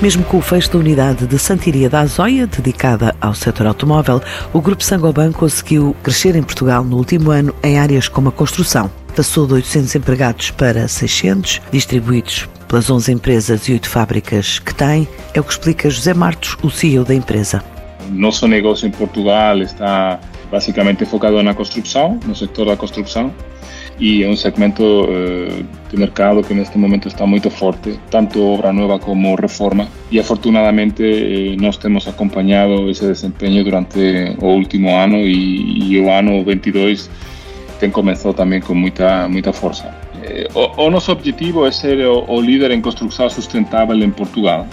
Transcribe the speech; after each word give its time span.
Mesmo 0.00 0.22
com 0.22 0.36
o 0.36 0.40
fecho 0.40 0.70
da 0.70 0.78
unidade 0.78 1.26
de 1.26 1.36
Santiria 1.40 1.90
da 1.90 2.00
Azóia, 2.00 2.46
dedicada 2.46 3.16
ao 3.20 3.34
setor 3.34 3.66
automóvel, 3.66 4.22
o 4.52 4.60
Grupo 4.60 4.84
Sangoban 4.84 5.32
conseguiu 5.32 5.96
crescer 6.04 6.36
em 6.36 6.42
Portugal 6.42 6.84
no 6.84 6.96
último 6.96 7.32
ano 7.32 7.52
em 7.64 7.80
áreas 7.80 8.06
como 8.06 8.28
a 8.28 8.32
construção. 8.32 8.88
Passou 9.16 9.44
de 9.44 9.54
800 9.54 9.96
empregados 9.96 10.50
para 10.52 10.86
600, 10.86 11.60
distribuídos 11.72 12.48
pelas 12.68 12.88
11 12.88 13.10
empresas 13.10 13.68
e 13.68 13.72
8 13.72 13.88
fábricas 13.88 14.60
que 14.60 14.72
tem, 14.72 15.08
é 15.34 15.40
o 15.40 15.42
que 15.42 15.50
explica 15.50 15.90
José 15.90 16.14
Martos, 16.14 16.56
o 16.62 16.70
CEO 16.70 17.04
da 17.04 17.14
empresa. 17.14 17.64
Nosso 18.08 18.46
negócio 18.46 18.86
em 18.86 18.92
Portugal 18.92 19.58
está 19.58 20.20
basicamente 20.50 21.04
focado 21.04 21.42
na 21.42 21.54
construção, 21.54 22.18
no 22.26 22.34
setor 22.34 22.66
da 22.66 22.76
construção, 22.76 23.32
e 24.00 24.22
é 24.22 24.28
um 24.28 24.36
segmento 24.36 24.82
uh, 24.82 25.66
de 25.90 25.96
mercado 25.96 26.42
que 26.42 26.54
neste 26.54 26.78
momento 26.78 27.08
está 27.08 27.26
muito 27.26 27.50
forte, 27.50 27.98
tanto 28.10 28.40
obra 28.40 28.72
nova 28.72 28.98
como 28.98 29.34
reforma. 29.34 29.88
E 30.10 30.20
afortunadamente 30.20 31.02
eh, 31.02 31.56
nós 31.60 31.76
temos 31.76 32.06
acompanhado 32.06 32.88
esse 32.88 33.04
desempenho 33.04 33.64
durante 33.64 34.36
o 34.40 34.46
último 34.46 34.94
ano 34.94 35.18
e, 35.18 35.92
e 35.92 36.00
o 36.00 36.10
ano 36.10 36.44
22 36.44 37.10
tem 37.80 37.90
começado 37.90 38.34
também 38.34 38.60
com 38.60 38.74
muita 38.74 39.28
muita. 39.28 39.50
Eh, 40.22 40.48
o, 40.54 40.84
o, 40.84 40.90
nosso 40.90 41.10
objetivo 41.10 41.66
é 41.66 41.72
ser 41.72 42.06
o, 42.06 42.24
o 42.28 42.40
líder 42.40 42.70
em 42.70 42.80
construção 42.80 43.28
sustentável 43.28 43.96
em 43.96 44.10
Portugal. 44.10 44.66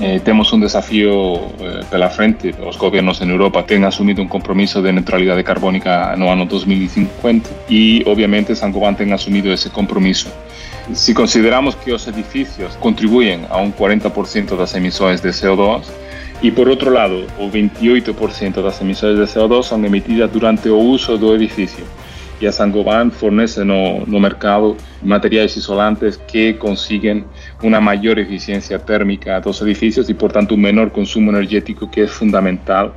Eh, 0.00 0.20
temos 0.24 0.52
un 0.52 0.60
desafío 0.60 1.36
eh, 1.60 1.84
pela 1.88 2.10
frente. 2.10 2.52
Os 2.66 2.76
gobernos 2.76 3.20
en 3.22 3.30
Europa 3.30 3.62
ten 3.62 3.84
asumido 3.84 4.22
un 4.22 4.28
compromiso 4.28 4.82
de 4.82 4.90
neutralidade 4.90 5.46
carbónica 5.46 6.18
no 6.18 6.34
ano 6.34 6.50
2050 6.50 7.70
e, 7.70 8.02
obviamente, 8.02 8.58
Sangoban 8.58 8.98
ten 8.98 9.14
asumido 9.14 9.54
ese 9.54 9.70
compromiso. 9.70 10.26
Si 10.92 11.14
consideramos 11.14 11.76
que 11.78 11.94
os 11.94 12.10
edificios 12.10 12.74
contribuyen 12.82 13.46
a 13.48 13.62
un 13.62 13.70
40% 13.70 14.58
das 14.58 14.74
emisións 14.74 15.22
de 15.22 15.30
CO2, 15.30 15.86
e 16.42 16.50
por 16.50 16.66
outro 16.66 16.90
lado, 16.90 17.24
o 17.38 17.46
28% 17.46 18.58
das 18.58 18.82
emisións 18.82 19.14
de 19.14 19.30
CO2 19.30 19.62
son 19.62 19.86
emitidas 19.86 20.26
durante 20.26 20.66
o 20.68 20.76
uso 20.76 21.14
do 21.14 21.32
edificio 21.38 21.86
e 22.40 22.46
a 22.46 22.52
Sangoban 22.52 23.10
fornece 23.10 23.64
no, 23.64 24.04
no 24.06 24.20
mercado 24.20 24.76
materiais 25.02 25.56
isolantes 25.56 26.16
que 26.16 26.56
consiguen 26.58 27.24
una 27.62 27.80
mayor 27.80 28.18
eficiencia 28.18 28.78
térmica 28.78 29.40
dos 29.40 29.62
edificios 29.62 30.10
y 30.10 30.14
por 30.14 30.32
tanto 30.32 30.54
un 30.54 30.62
menor 30.62 30.90
consumo 30.90 31.30
energético 31.30 31.90
que 31.90 32.02
es 32.02 32.10
fundamental. 32.10 32.92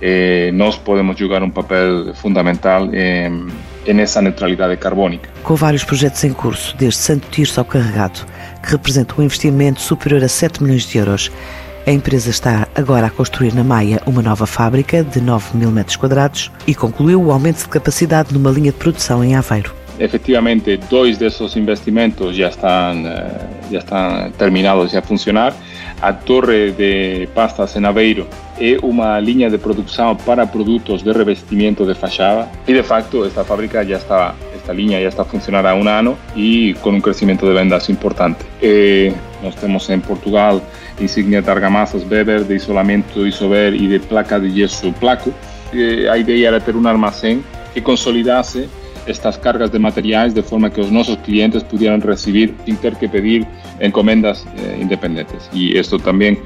Eh, 0.00 0.50
nós 0.52 0.76
podemos 0.76 1.16
jogar 1.16 1.42
um 1.42 1.50
papel 1.50 2.14
fundamental 2.14 2.90
em, 2.92 3.46
nessa 3.86 4.20
neutralidade 4.20 4.76
carbónica. 4.76 5.30
Com 5.42 5.54
vários 5.54 5.84
projetos 5.84 6.22
em 6.24 6.32
curso, 6.32 6.76
desde 6.76 6.98
Santo 6.98 7.28
Tirso 7.30 7.60
ao 7.60 7.64
Carregado, 7.64 8.26
que 8.62 8.72
representa 8.72 9.14
um 9.16 9.22
investimento 9.22 9.80
superior 9.80 10.22
a 10.22 10.28
7 10.28 10.62
milhões 10.62 10.86
de 10.86 10.98
euros, 10.98 11.30
a 11.86 11.90
empresa 11.90 12.30
está 12.30 12.66
agora 12.74 13.06
a 13.06 13.10
construir 13.10 13.54
na 13.54 13.62
Maia 13.62 14.00
uma 14.06 14.22
nova 14.22 14.46
fábrica 14.46 15.04
de 15.04 15.20
9 15.20 15.56
mil 15.56 15.70
metros 15.70 15.96
quadrados 15.96 16.50
e 16.66 16.74
concluiu 16.74 17.22
o 17.22 17.30
aumento 17.30 17.58
de 17.58 17.68
capacidade 17.68 18.32
numa 18.32 18.50
linha 18.50 18.72
de 18.72 18.78
produção 18.78 19.22
em 19.22 19.34
Aveiro. 19.34 19.74
Efectivamente, 19.98 20.76
dois 20.90 21.18
desses 21.18 21.54
investimentos 21.56 22.34
já 22.34 22.48
estão, 22.48 23.02
já 23.70 23.78
estão 23.78 24.30
terminados 24.32 24.94
a 24.96 25.02
funcionar. 25.02 25.54
A 26.00 26.12
torre 26.12 26.72
de 26.72 27.28
pastas 27.34 27.76
em 27.76 27.84
Aveiro 27.84 28.26
é 28.58 28.76
uma 28.82 29.20
linha 29.20 29.48
de 29.48 29.58
produção 29.58 30.16
para 30.16 30.46
produtos 30.46 31.02
de 31.02 31.12
revestimento 31.12 31.84
de 31.86 31.94
fachada 31.94 32.48
e, 32.66 32.72
de 32.72 32.82
facto, 32.82 33.24
esta 33.24 33.44
fábrica 33.44 33.84
já 33.84 33.96
está, 33.96 34.34
esta 34.54 34.72
linha 34.72 35.00
já 35.00 35.08
está 35.08 35.22
a 35.22 35.26
funcionar 35.26 35.64
há 35.64 35.74
um 35.74 35.86
ano 35.86 36.18
e 36.34 36.74
com 36.80 36.90
um 36.90 37.00
crescimento 37.00 37.46
de 37.46 37.52
vendas 37.52 37.88
importante. 37.88 38.38
E 38.60 39.12
nós 39.44 39.54
temos 39.54 39.88
em 39.90 40.00
Portugal 40.00 40.60
insignia 40.98 41.42
de 41.42 41.50
argamassas 41.50 42.02
Weber, 42.10 42.44
de 42.44 42.54
isolamento 42.54 43.26
Isover 43.26 43.74
e 43.74 43.86
de 43.86 43.98
placa 43.98 44.40
de 44.40 44.50
gesso 44.50 44.92
Placo. 44.94 45.32
A 46.10 46.16
ideia 46.16 46.48
era 46.48 46.60
ter 46.60 46.74
um 46.74 46.86
armazém 46.86 47.44
que 47.72 47.80
consolidasse 47.80 48.68
estas 49.06 49.36
cargas 49.36 49.70
de 49.70 49.78
materiais 49.78 50.32
de 50.32 50.42
forma 50.42 50.70
que 50.70 50.80
os 50.80 50.90
nossos 50.90 51.16
clientes 51.16 51.62
pudieran 51.62 52.00
recibir 52.00 52.54
sin 52.64 52.76
ter 52.76 52.96
que 52.96 53.06
pedir 53.06 53.46
encomendas 53.80 54.46
eh, 54.56 54.80
independentes. 54.80 55.50
E 55.52 55.78
isto 55.78 55.98
também 55.98 56.40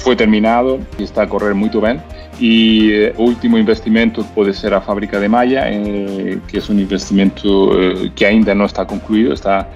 foi 0.00 0.16
terminado 0.16 0.80
e 0.98 1.04
está 1.04 1.22
a 1.22 1.26
correr 1.26 1.54
muito 1.54 1.80
bem. 1.80 2.00
E 2.40 2.92
eh, 2.92 3.14
último 3.18 3.58
investimento 3.58 4.24
pode 4.34 4.54
ser 4.54 4.72
a 4.72 4.80
fábrica 4.80 5.20
de 5.20 5.28
Maia, 5.28 5.60
eh, 5.66 6.38
que 6.48 6.56
é 6.56 6.62
um 6.70 6.78
investimento 6.78 7.70
eh, 7.72 8.10
que 8.14 8.24
ainda 8.24 8.54
não 8.54 8.64
está 8.64 8.84
concluído, 8.84 9.32
está 9.34 9.68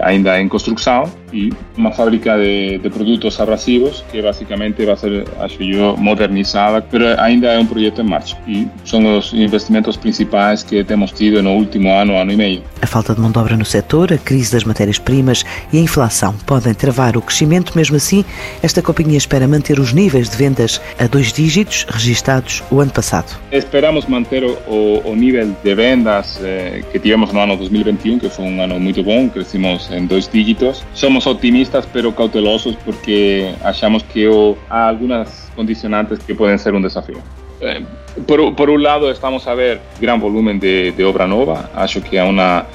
ainda 0.00 0.40
em 0.40 0.48
construção, 0.48 1.04
e 1.34 1.52
uma 1.76 1.90
fábrica 1.90 2.38
de, 2.38 2.78
de, 2.78 2.88
produtos 2.88 3.38
abrasivos 3.40 4.04
que 4.10 4.22
basicamente 4.22 4.84
vai 4.86 4.96
ser, 4.96 5.24
acho 5.40 5.62
eu, 5.62 5.96
modernizada, 5.96 6.84
mas 6.92 7.18
ainda 7.18 7.48
é 7.48 7.58
um 7.58 7.66
projeto 7.66 8.00
em 8.00 8.04
marcha. 8.04 8.36
E 8.46 8.68
são 8.84 9.18
os 9.18 9.32
investimentos 9.32 9.96
principais 9.96 10.62
que 10.62 10.84
temos 10.84 11.10
tido 11.10 11.42
no 11.42 11.54
último 11.54 11.90
ano, 11.90 12.16
ano 12.16 12.32
e 12.32 12.36
meio. 12.36 12.62
A 12.80 12.86
falta 12.86 13.14
de 13.14 13.20
mão 13.20 13.32
de 13.32 13.38
obra 13.38 13.56
no 13.56 13.64
setor, 13.64 14.12
a 14.12 14.18
crise 14.18 14.52
das 14.52 14.62
matérias-primas 14.62 15.44
e 15.72 15.78
a 15.78 15.80
inflação 15.80 16.34
podem 16.46 16.72
travar 16.72 17.16
o 17.16 17.22
crescimento. 17.22 17.72
Mesmo 17.76 17.96
assim, 17.96 18.24
esta 18.62 18.80
companhia 18.80 19.18
espera 19.18 19.48
manter 19.48 19.80
os 19.80 19.92
níveis 19.92 20.30
de 20.30 20.36
vendas 20.36 20.80
a 20.98 21.06
dois 21.08 21.32
dígitos 21.32 21.84
registados 21.88 22.62
o 22.70 22.80
ano 22.80 22.92
passado. 22.92 23.36
Esperamos 23.50 24.06
manter 24.06 24.44
o, 24.44 25.02
o 25.04 25.16
nível 25.16 25.54
de 25.64 25.74
vendas 25.74 26.38
eh, 26.42 26.82
que 26.92 26.98
tivemos 27.00 27.32
no 27.32 27.40
ano 27.40 27.56
2021, 27.56 28.20
que 28.20 28.28
foi 28.28 28.44
um 28.44 28.62
ano 28.62 28.78
muito 28.78 29.02
bom, 29.02 29.28
crecimos 29.28 29.90
em 29.90 30.06
dois 30.06 30.28
dígitos. 30.28 30.84
Somos 30.94 31.23
optimistas, 31.26 31.86
pero 31.86 32.12
cautelosos 32.12 32.76
porque 32.84 33.54
achamos 33.62 34.02
que 34.02 34.26
o, 34.26 34.56
há 34.68 34.88
algumas 34.88 35.50
condicionantes 35.56 36.18
que 36.18 36.34
podem 36.34 36.58
ser 36.58 36.74
um 36.74 36.82
desafio. 36.82 37.22
Eh, 37.60 37.82
por, 38.26 38.54
por, 38.54 38.70
un 38.70 38.82
lado, 38.82 39.10
estamos 39.10 39.46
a 39.46 39.54
ver 39.54 39.80
gran 40.00 40.20
volumen 40.20 40.58
de, 40.58 40.92
de 40.92 41.04
obra 41.04 41.26
nova. 41.26 41.70
Acho 41.74 42.00
que 42.00 42.18
há 42.18 42.24
uma, 42.24 42.66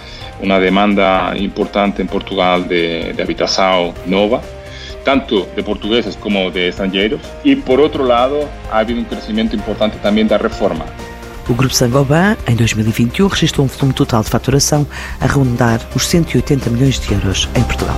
uma 0.42 0.60
demanda 0.60 1.34
importante 1.38 2.02
em 2.02 2.06
Portugal 2.06 2.62
de, 2.62 3.14
de 3.14 3.22
habitação 3.22 3.94
nova 4.06 4.42
tanto 5.04 5.48
de 5.56 5.64
portugueses 5.64 6.16
como 6.16 6.52
de 6.52 6.70
estrangeiros. 6.70 7.22
E, 7.44 7.56
por 7.56 7.80
outro 7.80 8.04
lado, 8.04 8.48
ha 8.72 8.80
havido 8.80 9.00
um 9.00 9.04
crescimento 9.04 9.56
importante 9.56 9.98
também 10.00 10.26
da 10.26 10.38
reforma. 10.38 10.86
O 11.48 11.54
Grupo 11.54 11.74
Sangoban, 11.74 12.38
em 12.48 12.56
2021, 12.56 13.28
registrou 13.28 13.66
um 13.66 13.70
volume 13.70 13.94
total 13.94 14.22
de 14.22 14.30
faturação 14.30 14.86
a 15.20 15.26
rondar 15.26 15.82
os 15.96 16.08
180 16.08 16.70
milhões 16.70 17.00
de 17.00 17.12
euros 17.12 17.50
em 17.56 17.64
Portugal. 17.64 17.98